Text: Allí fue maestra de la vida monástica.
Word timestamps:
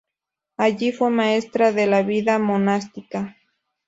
Allí 0.57 0.91
fue 0.93 1.11
maestra 1.11 1.71
de 1.73 1.85
la 1.85 2.01
vida 2.01 2.39
monástica. 2.39 3.37